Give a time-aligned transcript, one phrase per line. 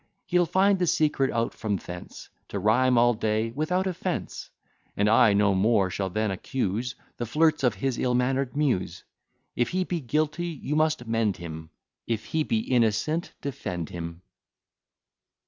[0.25, 4.49] He'll find the secret out from thence, To rhyme all day without offence;
[4.97, 9.03] And I no more shall then accuse The flirts of his ill manner'd Muse.
[9.55, 11.69] If he be guilty, you must mend him;
[12.07, 14.23] If he be innocent, defend him.